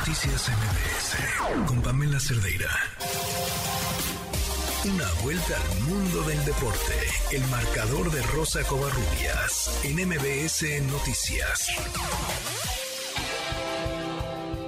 Noticias 0.00 0.48
MBS 0.48 1.66
con 1.68 1.82
Pamela 1.82 2.18
Cerdeira. 2.18 2.70
Una 4.88 5.04
vuelta 5.22 5.54
al 5.54 5.80
mundo 5.82 6.22
del 6.22 6.42
deporte. 6.46 6.96
El 7.30 7.44
marcador 7.50 8.10
de 8.10 8.22
Rosa 8.34 8.60
Covarrubias 8.66 9.84
en 9.84 10.08
MBS 10.08 10.62
Noticias. 10.90 11.68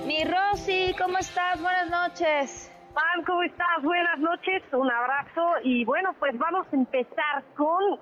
Mi 0.06 0.23
Rosy, 0.25 0.95
¿cómo 0.98 1.16
estás? 1.16 1.59
Buenas 1.62 1.89
noches. 1.89 2.71
Pam, 2.93 3.25
¿cómo 3.25 3.43
estás? 3.43 3.83
Buenas 3.83 4.19
noches, 4.19 4.62
un 4.73 4.91
abrazo 4.91 5.64
y 5.64 5.87
bueno, 5.87 6.14
pues 6.19 6.39
vamos 6.39 6.67
a 6.71 6.77
empezar 6.77 7.43
con 7.57 7.99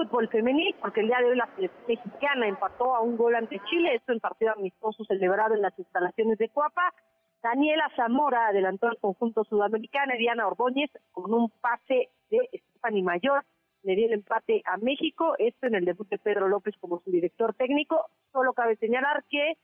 fútbol 0.00 0.28
femenil, 0.28 0.74
porque 0.80 1.00
el 1.00 1.08
día 1.08 1.18
de 1.18 1.26
hoy 1.26 1.36
la 1.36 1.48
mexicana 1.86 2.48
empató 2.48 2.94
a 2.94 3.00
un 3.00 3.18
gol 3.18 3.34
ante 3.34 3.60
Chile, 3.68 3.94
esto 3.94 4.12
en 4.12 4.20
partido 4.20 4.52
amistoso 4.52 5.04
celebrado 5.04 5.54
en 5.54 5.62
las 5.62 5.78
instalaciones 5.78 6.38
de 6.38 6.48
Cuapa. 6.48 6.94
Daniela 7.42 7.90
Zamora 7.96 8.48
adelantó 8.48 8.88
al 8.88 8.96
conjunto 8.98 9.44
sudamericano, 9.44 10.14
Diana 10.18 10.46
Ordóñez 10.46 10.90
con 11.12 11.34
un 11.34 11.50
pase 11.60 12.08
de 12.30 12.38
Stephanie 12.52 13.02
Mayor 13.02 13.44
le 13.82 13.96
dio 13.96 14.06
el 14.06 14.12
empate 14.12 14.62
a 14.66 14.76
México, 14.76 15.34
esto 15.38 15.66
en 15.66 15.74
el 15.74 15.86
debut 15.86 16.08
de 16.08 16.18
Pedro 16.18 16.48
López 16.48 16.74
como 16.80 17.00
su 17.00 17.10
director 17.10 17.54
técnico. 17.54 18.06
Solo 18.30 18.52
cabe 18.52 18.76
señalar 18.76 19.24
que 19.30 19.54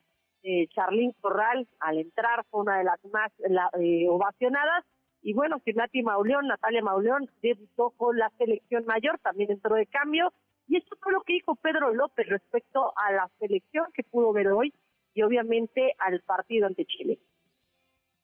eh, 0.43 0.68
Charlín 0.68 1.12
Corral 1.21 1.68
al 1.80 1.98
entrar 1.98 2.45
fue 2.51 2.62
una 2.62 2.79
de 2.79 2.84
las 2.84 3.05
más 3.12 3.30
eh, 3.79 4.07
ovacionadas 4.09 4.84
y 5.27 5.33
bueno, 5.33 5.61
que 5.65 5.73
Nati 5.73 6.05
Mauleón, 6.05 6.47
Natalia 6.47 6.83
Mauleón, 6.83 7.29
debutó 7.43 7.91
con 7.97 8.16
la 8.16 8.30
selección 8.39 8.87
mayor, 8.87 9.19
también 9.19 9.51
entró 9.51 9.75
de 9.75 9.87
cambio. 9.87 10.33
Y 10.69 10.77
esto 10.77 10.97
fue 11.02 11.12
lo 11.12 11.23
que 11.23 11.33
dijo 11.33 11.57
Pedro 11.57 11.93
López 11.93 12.29
respecto 12.29 12.93
a 12.97 13.11
la 13.11 13.29
selección 13.41 13.87
que 13.93 14.05
pudo 14.05 14.33
ver 14.33 14.47
hoy 14.47 14.73
y 15.15 15.23
obviamente 15.23 15.97
al 15.99 16.21
partido 16.21 16.69
ante 16.69 16.87
Chile 16.87 17.19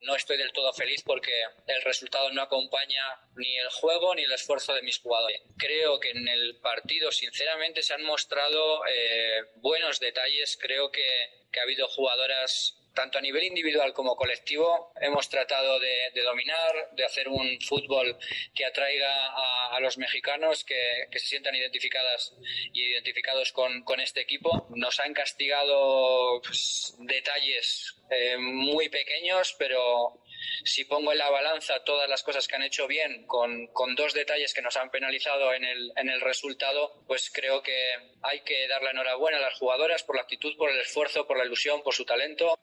no 0.03 0.17
estoy 0.17 0.37
del 0.37 0.53
todo 0.53 0.73
feliz 0.73 1.03
porque 1.05 1.31
el 1.67 1.83
resultado 1.83 2.31
no 2.33 2.43
acompaña 2.43 3.05
ni 3.37 3.57
el 3.57 3.69
juego 3.69 4.15
ni 4.15 4.23
el 4.23 4.33
esfuerzo 4.33 4.75
de 4.75 4.83
mis 4.83 4.99
jugadores. 4.99 5.41
Creo 5.57 6.01
que 6.01 6.11
en 6.11 6.27
el 6.27 6.57
partido, 6.61 7.13
sinceramente, 7.13 7.83
se 7.83 7.95
han 7.95 8.03
mostrado 8.03 8.85
eh, 8.87 9.45
buenos 9.57 10.01
detalles. 10.01 10.59
Creo 10.61 10.91
que, 10.91 11.05
que 11.53 11.61
ha 11.61 11.63
habido 11.63 11.87
jugadoras 11.87 12.82
tanto 12.95 13.19
a 13.19 13.21
nivel 13.21 13.45
individual 13.45 13.93
como 13.93 14.17
colectivo, 14.17 14.93
hemos 15.01 15.29
tratado 15.29 15.79
de, 15.81 16.11
dominar, 16.23 16.91
de 16.93 17.05
hacer 17.05 17.29
un 17.29 17.61
fútbol 17.61 18.19
que 18.55 18.65
atraiga 18.65 19.11
a, 19.75 19.81
los 19.81 19.99
mexicanos, 19.99 20.65
que, 20.65 21.09
se 21.13 21.19
sientan 21.19 21.55
identificadas 21.55 22.35
y 22.73 22.83
identificados 22.83 23.53
con, 23.53 23.83
este 24.01 24.21
equipo. 24.21 24.67
Nos 24.71 25.01
han 25.01 25.15
castigado 25.15 26.41
pues, 26.43 26.95
detalles 26.99 27.95
eh, 28.11 28.37
muy 28.39 28.89
pequeños, 28.89 29.55
pero 29.59 30.23
si 30.65 30.85
pongo 30.85 31.13
en 31.13 31.19
la 31.19 31.31
balanza 31.31 31.85
todas 31.85 32.09
las 32.09 32.23
cosas 32.23 32.49
que 32.49 32.57
han 32.57 32.63
hecho 32.63 32.87
bien 32.87 33.27
con, 33.27 33.69
dos 33.97 34.15
detalles 34.15 34.55
que 34.55 34.63
nos 34.63 34.77
han 34.77 34.91
penalizado 34.91 35.53
en 35.55 35.65
el, 35.65 35.93
en 35.97 36.09
el 36.09 36.21
resultado, 36.21 37.03
pues 37.07 37.31
creo 37.33 37.63
que 37.63 37.95
hay 38.23 38.41
que 38.41 38.67
darle 38.69 38.91
enhorabuena 38.91 39.39
a 39.39 39.43
las 39.43 39.59
jugadoras 39.59 40.03
por 40.03 40.17
la 40.17 40.23
actitud, 40.23 40.57
por 40.57 40.71
el 40.71 40.81
esfuerzo, 40.81 41.27
por 41.27 41.39
la 41.39 41.45
ilusión, 41.45 41.83
por 41.83 41.95
su 41.95 42.05
talento 42.05 42.59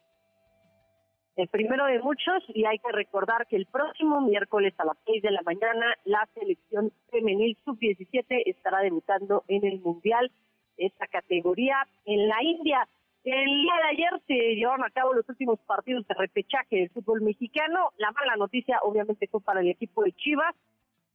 el 1.36 1.48
primero 1.48 1.86
de 1.86 2.00
muchos 2.00 2.42
y 2.48 2.64
hay 2.64 2.78
que 2.78 2.92
recordar 2.92 3.46
que 3.46 3.56
el 3.56 3.66
próximo 3.66 4.20
miércoles 4.20 4.74
a 4.78 4.84
las 4.84 4.96
6 5.06 5.22
de 5.22 5.30
la 5.30 5.42
mañana 5.42 5.94
la 6.04 6.28
selección 6.34 6.92
femenil 7.10 7.56
sub-17 7.64 8.42
estará 8.46 8.80
debutando 8.80 9.44
en 9.48 9.64
el 9.64 9.80
Mundial 9.80 10.30
esta 10.76 11.06
categoría 11.06 11.86
en 12.04 12.28
la 12.28 12.42
India. 12.42 12.88
El 13.22 13.62
día 13.62 13.74
de 13.74 13.88
ayer 13.90 14.22
se 14.26 14.34
llevaron 14.56 14.84
a 14.84 14.90
cabo 14.90 15.12
los 15.12 15.28
últimos 15.28 15.58
partidos 15.60 16.06
de 16.08 16.14
repechaje 16.14 16.76
del 16.76 16.90
fútbol 16.90 17.20
mexicano. 17.20 17.90
La 17.98 18.10
mala 18.12 18.36
noticia 18.36 18.78
obviamente 18.82 19.28
fue 19.28 19.40
para 19.40 19.60
el 19.60 19.68
equipo 19.68 20.02
de 20.02 20.12
Chivas. 20.12 20.54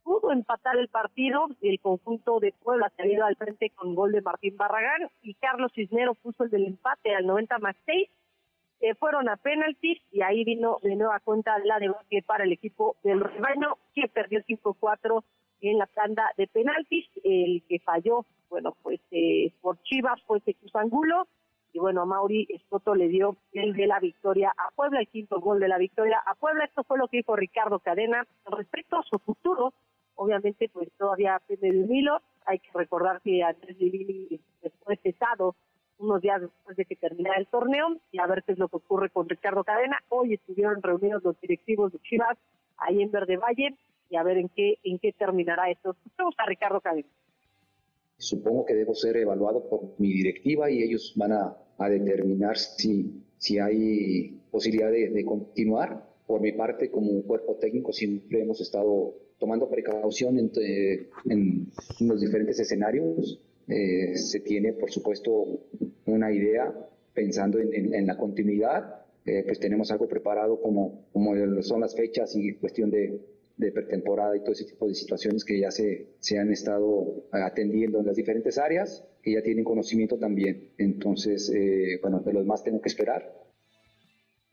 Pudo 0.03 0.31
empatar 0.31 0.77
el 0.77 0.87
partido, 0.87 1.47
el 1.61 1.79
conjunto 1.79 2.39
de 2.39 2.53
Puebla 2.63 2.91
se 2.95 3.07
ido 3.07 3.25
al 3.25 3.35
frente 3.35 3.71
con 3.71 3.95
gol 3.95 4.11
de 4.11 4.21
Martín 4.21 4.55
Barragán 4.55 5.09
y 5.23 5.33
Carlos 5.33 5.71
Cisneros 5.73 6.17
puso 6.19 6.43
el 6.43 6.51
del 6.51 6.67
empate 6.67 7.15
al 7.15 7.25
90 7.25 7.57
más 7.57 7.75
6 7.87 8.07
fueron 8.93 9.27
a 9.29 9.37
penaltis 9.37 9.99
y 10.11 10.21
ahí 10.21 10.43
vino 10.43 10.77
de 10.83 10.95
nueva 10.95 11.19
cuenta 11.21 11.57
la 11.63 11.79
debate 11.79 12.21
para 12.21 12.43
el 12.43 12.51
equipo 12.51 12.95
del 13.03 13.21
rebaño 13.21 13.77
que 13.95 14.07
perdió 14.07 14.41
5-4 14.41 15.23
en 15.61 15.79
la 15.79 15.87
tanda 15.87 16.29
de 16.37 16.47
penaltis. 16.47 17.07
El 17.23 17.63
que 17.67 17.79
falló, 17.79 18.25
bueno, 18.49 18.75
pues 18.83 18.99
eh, 19.11 19.51
por 19.61 19.81
Chivas 19.81 20.21
fue 20.27 20.41
Jesús 20.41 20.75
Angulo 20.75 21.27
y 21.75 21.79
bueno, 21.79 22.03
a 22.03 22.05
Mauri 22.05 22.47
Escoto 22.49 22.95
le 22.95 23.09
dio 23.09 23.35
el 23.51 23.73
de 23.73 23.85
la 23.85 23.99
victoria 23.99 24.53
a 24.55 24.71
Puebla, 24.71 25.01
el 25.01 25.09
quinto 25.09 25.41
gol 25.41 25.59
de 25.59 25.67
la 25.67 25.77
victoria 25.77 26.23
a 26.25 26.33
Puebla. 26.35 26.63
Esto 26.63 26.85
fue 26.85 26.97
lo 26.97 27.09
que 27.09 27.17
dijo 27.17 27.35
Ricardo 27.35 27.79
Cadena 27.79 28.25
respecto 28.45 28.97
a 28.97 29.03
su 29.03 29.19
futuro. 29.19 29.73
Obviamente, 30.15 30.69
pues 30.69 30.89
todavía 30.97 31.41
depende 31.49 31.85
de 31.85 31.93
hilo. 31.93 32.21
Hay 32.45 32.59
que 32.59 32.69
recordar 32.73 33.19
que 33.21 33.43
Andrés 33.43 33.77
Livini 33.77 34.39
después 34.61 34.99
cesado 35.01 35.55
unos 36.05 36.21
días 36.21 36.41
después 36.41 36.77
de 36.77 36.85
que 36.85 36.95
terminara 36.95 37.37
el 37.39 37.47
torneo 37.47 37.97
y 38.11 38.19
a 38.19 38.27
ver 38.27 38.43
qué 38.43 38.53
es 38.53 38.57
lo 38.57 38.69
que 38.69 38.77
ocurre 38.77 39.09
con 39.09 39.27
Ricardo 39.27 39.63
Cadena. 39.63 39.97
Hoy 40.09 40.35
estuvieron 40.35 40.81
reunidos 40.81 41.23
los 41.23 41.39
directivos 41.41 41.91
de 41.91 41.99
Chivas 41.99 42.37
ahí 42.77 43.01
en 43.01 43.11
Verde 43.11 43.37
Valle 43.37 43.75
y 44.09 44.15
a 44.15 44.23
ver 44.23 44.37
en 44.37 44.49
qué 44.49 44.77
en 44.83 44.99
qué 44.99 45.11
terminará 45.11 45.69
esto. 45.69 45.91
Escuchamos 45.91 46.35
a 46.37 46.45
Ricardo 46.45 46.79
Cadena. 46.79 47.07
Supongo 48.17 48.65
que 48.65 48.75
debo 48.75 48.95
ser 48.95 49.17
evaluado 49.17 49.67
por 49.67 49.81
mi 49.97 50.13
directiva 50.13 50.69
y 50.71 50.83
ellos 50.83 51.13
van 51.17 51.33
a, 51.33 51.57
determinar 51.89 52.57
si, 52.57 53.21
si 53.37 53.59
hay 53.59 54.39
posibilidad 54.51 54.89
de, 54.89 55.09
de 55.09 55.25
continuar. 55.25 56.15
Por 56.25 56.41
mi 56.41 56.53
parte, 56.53 56.89
como 56.89 57.21
cuerpo 57.23 57.55
técnico, 57.55 57.91
siempre 57.91 58.41
hemos 58.41 58.61
estado 58.61 59.13
tomando 59.37 59.69
precaución 59.69 60.39
en, 60.39 60.51
en 61.29 61.67
los 61.99 62.21
diferentes 62.21 62.57
escenarios 62.57 63.39
eh, 63.67 64.15
se 64.15 64.41
tiene, 64.41 64.73
por 64.73 64.91
supuesto, 64.91 65.59
una 66.05 66.31
idea 66.31 66.73
pensando 67.13 67.59
en, 67.59 68.05
la 68.05 68.17
continuidad. 68.17 69.05
Eh, 69.25 69.43
pues 69.43 69.59
tenemos 69.59 69.91
algo 69.91 70.07
preparado 70.07 70.61
como, 70.61 71.07
como 71.11 71.33
son 71.63 71.81
las 71.81 71.95
fechas 71.95 72.35
y 72.35 72.53
cuestión 72.55 72.91
de, 72.91 73.19
pretemporada 73.57 74.35
y 74.35 74.41
todo 74.41 74.51
ese 74.51 74.65
tipo 74.65 74.85
de 74.87 74.93
situaciones 74.93 75.45
que 75.45 75.59
ya 75.59 75.71
se, 75.71 76.09
se 76.19 76.37
han 76.37 76.51
estado 76.51 77.23
atendiendo 77.31 77.99
en 77.99 78.05
las 78.05 78.17
diferentes 78.17 78.57
áreas, 78.57 79.07
que 79.23 79.33
ya 79.33 79.41
tienen 79.41 79.63
conocimiento 79.63 80.19
también. 80.19 80.71
Entonces, 80.77 81.49
eh, 81.55 81.97
bueno, 82.01 82.19
de 82.19 82.33
los 82.33 82.45
más 82.45 82.63
tengo 82.63 82.81
que 82.81 82.89
esperar. 82.89 83.33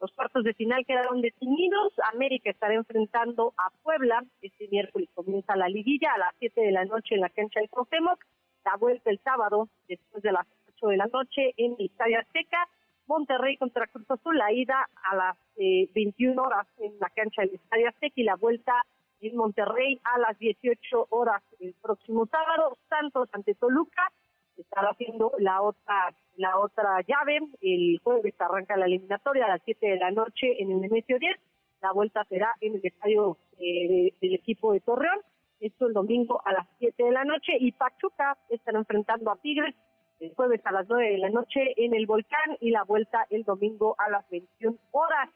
Los 0.00 0.12
cuartos 0.12 0.44
de 0.44 0.54
final 0.54 0.84
quedaron 0.86 1.20
definidos. 1.20 1.92
América 2.12 2.50
estará 2.50 2.74
enfrentando 2.74 3.54
a 3.56 3.70
Puebla. 3.82 4.24
Este 4.40 4.68
miércoles 4.68 5.08
comienza 5.14 5.56
la 5.56 5.68
liguilla 5.68 6.12
a 6.14 6.18
las 6.18 6.34
7 6.38 6.60
de 6.60 6.72
la 6.72 6.84
noche 6.84 7.16
en 7.16 7.20
la 7.20 7.28
cancha 7.28 7.60
del 7.60 7.70
Cuauhtémoc 7.70 8.18
la 8.64 8.76
vuelta 8.76 9.10
el 9.10 9.18
sábado, 9.20 9.68
después 9.88 10.22
de 10.22 10.32
las 10.32 10.46
8 10.82 10.88
de 10.88 10.96
la 10.96 11.06
noche, 11.06 11.54
en 11.56 11.76
el 11.78 11.86
Estadio 11.86 12.18
Azteca. 12.18 12.68
Monterrey 13.06 13.56
contra 13.56 13.86
Cruz 13.88 14.08
Azul, 14.10 14.38
la 14.38 14.52
ida 14.52 14.88
a 15.10 15.16
las 15.16 15.36
21 15.56 16.32
eh, 16.32 16.46
horas 16.46 16.66
en 16.78 16.98
la 17.00 17.10
cancha 17.10 17.42
del 17.42 17.54
Estadio 17.54 17.88
Azteca 17.88 18.14
y 18.16 18.22
la 18.22 18.36
vuelta 18.36 18.72
en 19.20 19.36
Monterrey 19.36 20.00
a 20.04 20.18
las 20.18 20.38
18 20.38 21.08
horas 21.10 21.42
el 21.60 21.74
próximo 21.82 22.26
sábado. 22.26 22.78
Santos 22.88 23.28
ante 23.32 23.54
Toluca 23.54 24.10
estará 24.56 24.90
haciendo 24.90 25.32
la 25.38 25.60
otra 25.62 26.14
la 26.36 26.58
otra 26.58 27.00
llave. 27.02 27.40
El 27.60 28.00
jueves 28.02 28.34
arranca 28.40 28.76
la 28.76 28.86
eliminatoria 28.86 29.46
a 29.46 29.48
las 29.48 29.62
7 29.64 29.84
de 29.84 29.96
la 29.96 30.10
noche 30.10 30.62
en 30.62 30.70
el 30.70 30.80
Nemesio 30.80 31.18
10. 31.18 31.36
La 31.82 31.92
vuelta 31.92 32.24
será 32.28 32.54
en 32.60 32.76
el 32.76 32.80
estadio 32.84 33.36
eh, 33.58 34.14
del 34.20 34.34
equipo 34.34 34.72
de 34.72 34.80
Torreón 34.80 35.20
esto 35.62 35.86
el 35.86 35.92
domingo 35.92 36.42
a 36.44 36.52
las 36.52 36.66
7 36.80 37.04
de 37.04 37.12
la 37.12 37.24
noche, 37.24 37.52
y 37.58 37.70
Pachuca 37.70 38.36
estará 38.48 38.78
enfrentando 38.78 39.30
a 39.30 39.36
Tigres 39.36 39.74
el 40.22 40.34
jueves 40.34 40.60
a 40.64 40.72
las 40.72 40.88
9 40.88 41.10
de 41.10 41.18
la 41.18 41.30
noche 41.30 41.74
en 41.76 41.94
el 41.94 42.06
Volcán 42.06 42.56
y 42.60 42.70
la 42.70 42.84
vuelta 42.84 43.26
el 43.30 43.42
domingo 43.42 43.96
a 43.98 44.08
las 44.08 44.28
21 44.30 44.78
horas. 44.92 45.28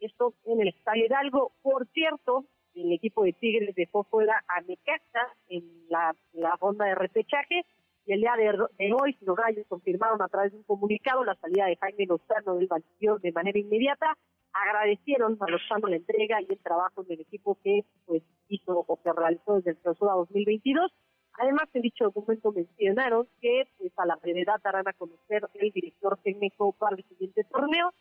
Esto 0.00 0.34
en 0.44 0.60
el 0.60 0.68
Estadio 0.68 1.06
Hidalgo. 1.06 1.52
Por 1.62 1.86
cierto, 1.88 2.44
el 2.74 2.92
equipo 2.92 3.24
de 3.24 3.32
Tigres 3.32 3.74
dejó 3.74 4.04
fuera 4.04 4.44
a 4.48 4.60
Necaxa 4.60 5.28
en 5.48 5.64
la, 5.88 6.14
ronda 6.60 6.84
de 6.84 6.94
repechaje 6.94 7.64
y 8.04 8.12
el 8.12 8.20
día 8.20 8.34
de, 8.36 8.92
hoy 8.92 9.16
los 9.22 9.36
Rayos 9.36 9.66
confirmaron 9.66 10.20
a 10.20 10.28
través 10.28 10.52
de 10.52 10.58
un 10.58 10.64
comunicado 10.64 11.24
la 11.24 11.36
salida 11.36 11.64
de 11.66 11.76
Jaime 11.76 12.04
Lozano 12.04 12.56
del 12.56 12.66
banquillo 12.66 13.18
de 13.18 13.32
manera 13.32 13.58
inmediata 13.58 14.14
agradecieron 14.52 15.36
a 15.40 15.50
Lozano 15.50 15.88
la 15.88 15.96
entrega 15.96 16.40
y 16.40 16.46
el 16.48 16.58
trabajo 16.58 17.02
del 17.04 17.20
equipo 17.20 17.58
que 17.62 17.84
pues 18.06 18.22
hizo 18.48 18.84
o 18.86 19.02
que 19.02 19.12
realizó 19.12 19.56
desde 19.56 19.70
el 19.70 19.78
clausura 19.78 20.12
2022. 20.12 20.92
Además, 21.36 21.68
en 21.74 21.82
dicho 21.82 22.04
documento 22.04 22.52
mencionaron 22.52 23.26
que 23.40 23.66
pues 23.78 23.92
a 23.98 24.06
la 24.06 24.16
brevedad 24.16 24.60
darán 24.62 24.86
a 24.86 24.92
conocer 24.92 25.48
el 25.54 25.70
director 25.72 26.16
técnico 26.22 26.72
para 26.72 26.96
el 26.96 27.04
siguiente 27.04 27.44
torneo. 27.44 27.92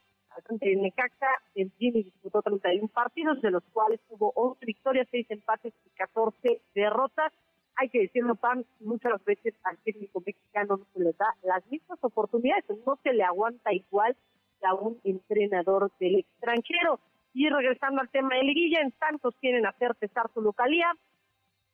de 0.50 0.76
Necaxa, 0.76 1.28
en 1.56 1.72
Jimmy 1.78 2.04
disputó 2.04 2.42
31 2.42 2.88
partidos, 2.88 3.42
de 3.42 3.52
los 3.52 3.64
cuales 3.72 4.00
tuvo 4.10 4.32
11 4.36 4.66
victorias, 4.66 5.08
6 5.12 5.28
empates 5.30 5.74
y 5.86 5.90
14 5.92 6.62
derrotas. 6.76 7.32
Hay 7.76 7.90
que 7.90 8.02
decirlo, 8.02 8.36
Pan, 8.36 8.66
muchas 8.80 9.24
veces 9.26 9.56
al 9.64 9.78
técnico 9.80 10.22
mexicano 10.26 10.78
no 10.78 10.86
se 10.94 11.00
le 11.00 11.14
da 11.14 11.36
las 11.44 11.66
mismas 11.72 12.00
oportunidades, 12.04 12.66
no 12.86 13.00
se 13.02 13.14
le 13.14 13.24
aguanta 13.24 13.74
igual 13.74 14.16
a 14.64 14.74
un 14.76 15.00
entrenador 15.04 15.92
del 16.00 16.20
extranjero. 16.20 17.00
Y 17.34 17.50
regresando 17.50 18.02
al 18.02 18.10
tema 18.10 18.36
de 18.36 18.44
liguilla, 18.44 18.82
en 18.82 18.94
Santos 19.00 19.36
quieren 19.42 19.66
hacer 19.66 19.96
cesar 20.00 20.30
su 20.34 20.42
localía, 20.42 20.94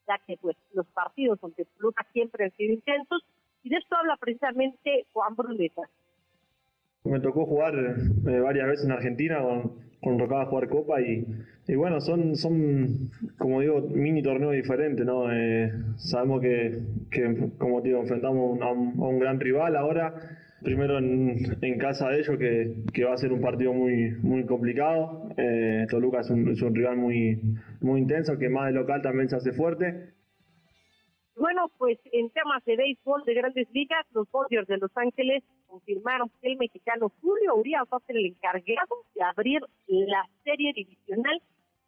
ya 0.09 0.19
que 0.25 0.37
pues 0.41 0.57
los 0.73 0.87
partidos 0.87 1.39
ante 1.43 1.65
Toluca 1.77 2.05
siempre 2.11 2.45
han 2.45 2.51
sido 2.57 2.73
intensos, 2.73 3.23
y 3.63 3.69
de 3.69 3.77
esto 3.77 3.95
habla 3.95 4.17
precisamente 4.17 5.05
Juan 5.13 5.35
Bruneta. 5.35 5.83
Me 7.03 7.19
tocó 7.19 7.45
jugar 7.45 7.75
eh, 7.75 8.39
varias 8.39 8.67
veces 8.67 8.85
en 8.85 8.91
Argentina 8.91 9.39
con, 9.41 9.73
con 10.01 10.17
tocaba 10.17 10.45
jugar 10.47 10.67
Copa 10.67 11.01
y, 11.01 11.25
y, 11.67 11.75
bueno, 11.75 12.01
son, 12.01 12.35
son, 12.35 13.11
como 13.37 13.61
digo, 13.61 13.81
mini 13.81 14.21
torneos 14.21 14.53
diferentes, 14.53 15.05
¿no? 15.05 15.31
Eh, 15.31 15.71
sabemos 15.97 16.41
que, 16.41 16.79
que, 17.11 17.51
como 17.57 17.81
digo, 17.81 17.99
enfrentamos 18.01 18.59
a 18.61 18.71
un, 18.71 18.99
a 18.99 19.07
un 19.07 19.19
gran 19.19 19.39
rival 19.39 19.75
ahora 19.75 20.13
primero 20.63 20.97
en, 20.97 21.57
en, 21.61 21.77
casa 21.77 22.09
de 22.09 22.19
ellos, 22.19 22.37
que, 22.37 23.03
va 23.03 23.13
a 23.13 23.17
ser 23.17 23.31
un 23.31 23.41
partido 23.41 23.73
muy, 23.73 24.11
muy 24.21 24.45
complicado. 24.45 25.29
Eh, 25.37 25.85
Toluca 25.89 26.21
es 26.21 26.29
un, 26.29 26.47
es 26.49 26.61
un, 26.61 26.75
rival 26.75 26.97
muy, 26.97 27.41
muy 27.81 28.01
intenso, 28.01 28.37
que 28.37 28.49
más 28.49 28.67
de 28.67 28.73
local 28.73 29.01
también 29.01 29.29
se 29.29 29.35
hace 29.35 29.51
fuerte. 29.53 30.13
Bueno, 31.39 31.71
pues 31.77 31.97
en 32.11 32.29
temas 32.31 32.63
de 32.65 32.75
béisbol 32.75 33.23
de 33.23 33.33
grandes 33.33 33.67
ligas, 33.71 34.05
los 34.11 34.29
Dodgers 34.29 34.67
de 34.67 34.77
Los 34.77 34.91
Ángeles 34.95 35.41
confirmaron 35.67 36.29
que 36.41 36.51
el 36.51 36.57
mexicano 36.57 37.13
Julio 37.21 37.55
Urias 37.55 37.83
va 37.91 37.97
a 37.97 38.05
ser 38.05 38.17
el 38.17 38.25
encargado 38.25 39.05
de 39.15 39.23
abrir 39.23 39.61
la 39.87 40.27
serie 40.43 40.73
divisional, 40.73 41.41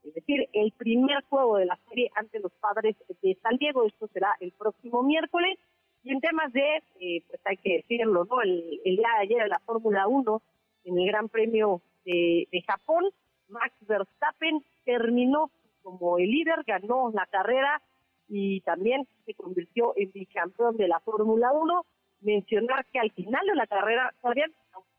es 0.06 0.14
decir, 0.14 0.48
el 0.54 0.72
primer 0.72 1.22
juego 1.26 1.58
de 1.58 1.66
la 1.66 1.78
serie 1.90 2.10
ante 2.16 2.40
los 2.40 2.54
padres 2.62 2.96
de 3.22 3.38
San 3.44 3.58
Diego. 3.58 3.86
Esto 3.86 4.08
será 4.08 4.34
el 4.40 4.54
próximo 4.54 5.04
miércoles. 5.04 5.60
Y 6.04 6.12
en 6.12 6.20
temas 6.20 6.52
de, 6.52 6.78
eh, 7.00 7.24
pues 7.28 7.42
hay 7.46 7.58
que 7.58 7.78
decirlo, 7.78 8.26
¿no? 8.26 8.42
El, 8.42 8.80
día 8.84 9.08
de 9.18 9.22
ayer 9.22 9.42
en 9.42 9.50
la 9.50 9.60
Fórmula 9.60 10.08
1, 10.08 10.42
en 10.86 11.00
el 11.00 11.08
Gran 11.08 11.30
Premio 11.30 11.82
de, 12.06 12.48
Japón, 12.66 13.06
Max 13.50 13.74
Verstappen 13.82 14.64
terminó 14.84 15.52
como 15.84 16.18
el 16.18 16.30
líder, 16.32 16.64
ganó 16.66 17.12
la 17.12 17.26
carrera 17.28 17.82
y 18.28 18.62
también 18.62 19.08
se 19.26 19.34
convirtió 19.34 19.94
en 19.96 20.12
bicampeón 20.12 20.78
de 20.78 20.88
la 20.88 21.00
Fórmula 21.02 21.52
1. 21.52 21.86
Mencionar 22.22 22.86
que 22.92 23.00
al 23.00 23.12
final 23.12 23.46
de 23.46 23.56
la 23.56 23.68
carrera, 23.68 24.14
todavía 24.22 24.46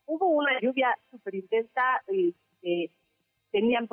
hubo 0.05 0.27
una 0.27 0.59
lluvia 0.61 0.95
súper 1.09 1.35
intensa, 1.35 2.01
eh, 2.07 2.33
eh, 2.61 2.89
tenían 3.53 3.87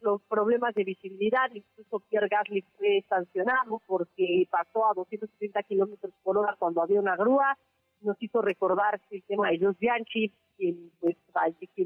los 0.00 0.20
problemas 0.22 0.74
de 0.74 0.82
visibilidad, 0.82 1.48
incluso 1.54 2.00
Pierre 2.10 2.26
Gasly 2.28 2.62
fue 2.76 3.04
sancionado 3.08 3.80
porque 3.86 4.48
pasó 4.50 4.90
a 4.90 4.94
230 4.94 5.62
kilómetros 5.62 6.12
por 6.24 6.36
hora 6.36 6.56
cuando 6.58 6.82
había 6.82 6.98
una 6.98 7.14
grúa, 7.14 7.56
nos 8.00 8.20
hizo 8.20 8.42
recordar 8.42 9.00
el 9.10 9.22
tema 9.22 9.50
de 9.50 9.60
Jos 9.60 9.78
Bianchi, 9.78 10.32
quien, 10.56 10.90
pues, 11.00 11.16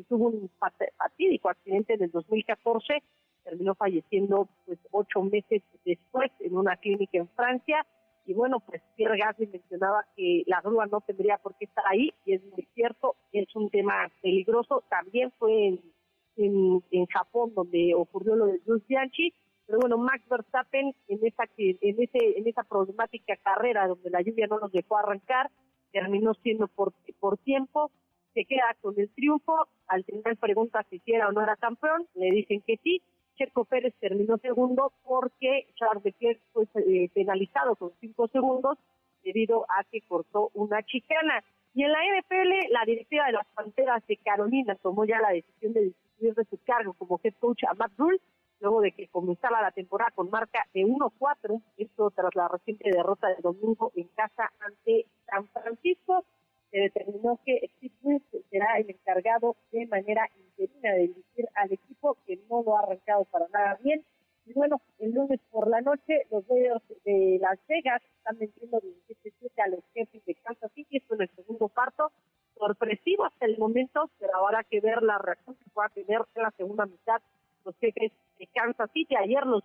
tuvo 0.08 0.28
un 0.28 0.50
fatídico 0.96 1.50
accidente 1.50 1.94
en 1.94 2.04
el 2.04 2.10
2014, 2.10 3.02
terminó 3.44 3.74
falleciendo 3.74 4.48
pues 4.64 4.78
ocho 4.90 5.22
meses 5.22 5.62
después 5.84 6.30
en 6.40 6.56
una 6.56 6.76
clínica 6.76 7.18
en 7.18 7.28
Francia, 7.28 7.86
y 8.24 8.32
bueno, 8.32 8.60
pues 8.60 8.80
Pierre 8.96 9.18
Gasly 9.18 9.48
mencionaba 9.48 10.06
que 10.16 10.44
la 10.46 10.62
grúa 10.62 10.86
no 10.86 11.02
tendría 11.02 11.36
por 11.36 11.54
qué 11.56 11.66
estar 11.66 11.84
ahí, 11.86 12.10
y 12.24 12.32
es 12.32 12.44
muy 12.44 12.66
cierto, 12.74 13.16
es 13.32 13.54
un 13.54 13.68
tema 13.68 14.10
peligroso, 14.22 14.82
también 14.88 15.30
fue 15.38 15.68
en 15.68 15.97
en, 16.38 16.82
en 16.90 17.06
Japón 17.06 17.52
donde 17.54 17.92
ocurrió 17.94 18.36
lo 18.36 18.46
de 18.46 18.60
Jules 18.64 18.86
Bianchi, 18.86 19.34
pero 19.66 19.80
bueno, 19.80 19.98
Max 19.98 20.24
Verstappen 20.28 20.94
en 21.08 21.26
esa 21.26 21.44
en 21.58 22.00
ese 22.00 22.38
en 22.38 22.46
esa 22.46 22.62
problemática 22.64 23.36
carrera 23.36 23.86
donde 23.86 24.10
la 24.10 24.22
lluvia 24.22 24.46
no 24.46 24.58
nos 24.58 24.72
dejó 24.72 24.96
arrancar, 24.96 25.50
terminó 25.92 26.32
siendo 26.34 26.68
por 26.68 27.38
tiempo, 27.38 27.90
se 28.34 28.44
queda 28.44 28.76
con 28.80 28.98
el 28.98 29.10
triunfo, 29.10 29.68
al 29.88 30.04
final 30.04 30.36
pregunta 30.36 30.86
si 30.88 31.02
era 31.06 31.28
o 31.28 31.32
no 31.32 31.42
era 31.42 31.56
campeón, 31.56 32.06
le 32.14 32.30
dicen 32.30 32.62
que 32.66 32.76
sí, 32.82 33.02
Checo 33.36 33.64
Pérez 33.64 33.94
terminó 34.00 34.36
segundo 34.38 34.92
porque 35.04 35.68
Charles 35.76 36.04
Leclerc 36.04 36.40
fue 36.52 36.64
eh, 36.74 37.08
penalizado 37.14 37.76
con 37.76 37.92
cinco 38.00 38.28
segundos 38.28 38.78
debido 39.22 39.64
a 39.68 39.84
que 39.84 40.00
cortó 40.02 40.50
una 40.54 40.82
chicana. 40.82 41.42
Y 41.74 41.84
en 41.84 41.92
la 41.92 41.98
NFL, 41.98 42.72
la 42.72 42.84
directiva 42.84 43.26
de 43.26 43.32
las 43.32 43.46
Panteras 43.54 44.04
de 44.06 44.16
Carolina 44.16 44.74
tomó 44.76 45.04
ya 45.04 45.20
la 45.20 45.30
decisión 45.30 45.72
de 45.72 45.92
de 46.20 46.44
su 46.44 46.58
cargo 46.64 46.94
como 46.94 47.20
head 47.22 47.34
coach 47.38 47.64
a 47.64 47.74
Matt 47.74 47.92
Rule, 47.96 48.20
luego 48.60 48.80
de 48.80 48.92
que 48.92 49.08
comenzaba 49.08 49.62
la 49.62 49.70
temporada 49.70 50.10
con 50.14 50.30
marca 50.30 50.66
de 50.74 50.84
1-4, 50.84 51.62
esto 51.76 52.10
tras 52.10 52.34
la 52.34 52.48
reciente 52.48 52.90
derrota 52.90 53.28
del 53.28 53.42
domingo 53.42 53.92
en 53.94 54.08
casa 54.08 54.50
ante 54.60 55.06
San 55.26 55.46
Francisco. 55.48 56.24
Se 56.70 56.78
determinó 56.80 57.40
que 57.46 57.70
Steve 57.76 58.20
será 58.50 58.78
el 58.78 58.90
encargado 58.90 59.56
de 59.72 59.86
manera 59.86 60.28
interina 60.36 60.92
de 60.92 61.08
dirigir 61.08 61.48
al 61.54 61.72
equipo 61.72 62.18
que 62.26 62.38
no 62.50 62.62
lo 62.62 62.76
ha 62.76 62.80
arrancado 62.80 63.24
para 63.26 63.48
nada 63.48 63.78
bien. 63.82 64.04
Y 64.44 64.52
bueno, 64.54 64.80
el 64.98 65.12
lunes 65.12 65.40
por 65.50 65.68
la 65.68 65.80
noche, 65.80 66.26
los 66.30 66.46
Raiders 66.48 66.82
de 67.04 67.38
Las 67.40 67.58
Vegas 67.68 68.02
están 68.18 68.38
vendiendo 68.38 68.80
17 68.80 69.62
a 69.62 69.68
los 69.68 69.80
jefes 69.94 70.24
de 70.24 70.34
Kansas 70.34 70.72
City, 70.72 70.98
esto 70.98 71.14
en 71.14 71.22
el 71.22 71.30
segundo 71.36 71.68
parto, 71.68 72.10
sorpresivo 72.58 73.24
hasta 73.24 73.46
el 73.46 73.58
momento, 73.58 74.10
pero 74.18 74.34
ahora 74.36 74.64
que 74.64 74.80
ver 74.80 75.02
la 75.02 75.18
reacción 75.18 75.56
que 75.56 75.67
pueda 75.78 75.88
tener 75.90 76.20
en 76.34 76.42
la 76.42 76.50
segunda 76.56 76.86
mitad 76.86 77.22
los 77.64 77.76
jefes 77.78 78.10
de 78.38 78.46
Kansas 78.48 78.90
City. 78.92 79.14
Ayer 79.14 79.46
los, 79.46 79.62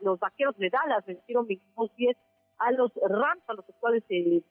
los 0.00 0.20
vaqueros 0.20 0.56
de 0.58 0.68
Dallas 0.68 1.06
vencieron 1.06 1.46
22-10 1.48 2.16
a 2.58 2.72
los 2.72 2.92
Rams, 2.96 3.42
a 3.48 3.54
los 3.54 3.66
actuales 3.66 4.04
eh, 4.10 4.42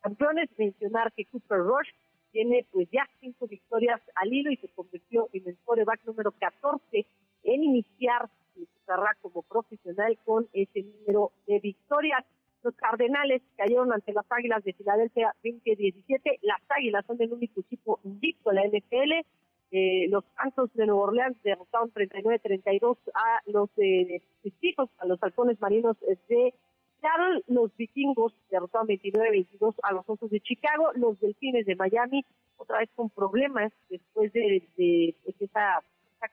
campeones. 0.00 0.48
Mencionar 0.56 1.12
que 1.12 1.26
Cooper 1.26 1.58
Rush 1.58 1.90
tiene 2.30 2.66
pues 2.72 2.88
ya 2.90 3.06
cinco 3.20 3.46
victorias 3.46 4.00
al 4.14 4.32
hilo 4.32 4.50
y 4.50 4.56
se 4.56 4.68
convirtió 4.68 5.28
en 5.34 5.48
el 5.48 5.58
coreback 5.66 6.02
número 6.06 6.32
14 6.32 7.06
en 7.42 7.62
iniciar 7.62 8.30
su 8.54 8.66
carrera 8.86 9.14
como 9.20 9.42
profesional 9.42 10.16
con 10.24 10.48
ese 10.54 10.82
número 10.82 11.32
de 11.46 11.60
victorias. 11.60 12.24
Los 12.62 12.74
Cardenales 12.76 13.42
cayeron 13.56 13.92
ante 13.92 14.14
las 14.14 14.24
Águilas 14.30 14.64
de 14.64 14.72
Filadelfia 14.72 15.34
2017. 15.44 16.38
Las 16.40 16.62
Águilas 16.70 17.04
son 17.04 17.20
el 17.20 17.32
único 17.32 17.60
equipo 17.60 18.00
invicto 18.02 18.50
en 18.50 18.56
la 18.56 18.66
NFL. 18.66 19.26
Eh, 19.74 20.06
los 20.10 20.22
Santos 20.36 20.70
de 20.74 20.84
Nueva 20.84 21.04
Orleans 21.04 21.42
derrotaron 21.42 21.90
39-32 21.94 22.98
a 23.14 23.40
los 23.46 23.70
eh, 23.78 24.20
a 24.98 25.06
los 25.06 25.22
halcones 25.22 25.58
marinos 25.62 25.96
de 26.00 26.52
Seattle. 27.00 27.42
Los 27.46 27.74
vikingos 27.78 28.34
derrotaron 28.50 28.86
29-22 28.88 29.74
a 29.82 29.92
los 29.92 30.06
Osos 30.06 30.30
de 30.30 30.40
Chicago. 30.40 30.92
Los 30.94 31.18
delfines 31.20 31.64
de 31.64 31.74
Miami, 31.74 32.22
otra 32.58 32.80
vez 32.80 32.90
con 32.94 33.08
problemas 33.08 33.72
después 33.88 34.30
de, 34.34 34.62
de, 34.76 35.16
pues, 35.24 35.40
esa, 35.40 35.82
esa 36.18 36.28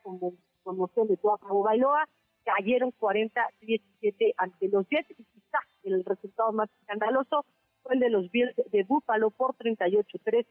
conmoción 0.63 1.07
de 1.07 1.16
Tuapago 1.16 1.63
Bailoa 1.63 2.09
cayeron 2.44 2.92
40-17 2.99 4.33
ante 4.35 4.68
los 4.68 4.85
Jets 4.90 5.11
y 5.11 5.23
quizá 5.23 5.59
el 5.83 6.04
resultado 6.04 6.52
más 6.52 6.69
escandaloso 6.81 7.45
fue 7.83 7.94
el 7.94 8.02
de 8.02 8.09
los 8.09 8.30
Bills 8.31 8.54
de 8.71 8.83
Buffalo 8.83 9.30
por 9.31 9.56
38-3 9.56 10.45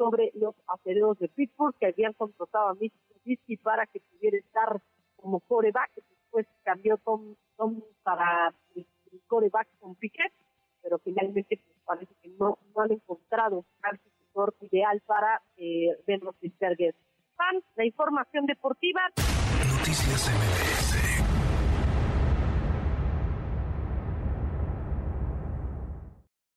sobre 0.00 0.32
los 0.34 0.54
acereros 0.66 1.18
de 1.18 1.28
Pittsburgh 1.28 1.74
que 1.78 1.88
habían 1.88 2.14
contratado 2.14 2.68
a 2.68 2.74
Mitch 2.74 2.94
Trubisky 3.10 3.58
para 3.58 3.84
que 3.84 4.00
pudiera 4.00 4.38
estar 4.38 4.80
como 5.16 5.40
coreback. 5.40 5.90
Después 5.94 6.46
cambió 6.64 6.96
Tom, 7.04 7.34
Tom 7.58 7.82
para 8.02 8.54
el 8.74 8.86
coreback 9.26 9.68
con 9.78 9.94
Piquet, 9.96 10.32
pero 10.82 10.98
finalmente 11.00 11.60
pues, 11.62 11.76
parece 11.84 12.14
que 12.22 12.30
no, 12.30 12.56
no 12.74 12.82
han 12.82 12.92
encontrado 12.92 13.66
al 13.82 13.98
sucesor 13.98 14.54
ideal 14.62 15.02
para 15.04 15.42
eh, 15.58 15.88
Ben 16.06 16.22
Roethlisberger. 16.22 16.94
Fan, 17.36 17.62
la 17.76 17.84
información 17.84 18.46
deportiva. 18.46 19.02
Noticias 19.80 20.30